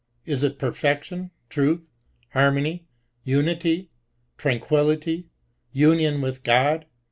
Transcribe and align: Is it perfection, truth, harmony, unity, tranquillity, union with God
Is 0.25 0.43
it 0.43 0.57
perfection, 0.57 1.29
truth, 1.47 1.91
harmony, 2.29 2.87
unity, 3.23 3.91
tranquillity, 4.39 5.27
union 5.73 6.21
with 6.21 6.41
God 6.41 6.87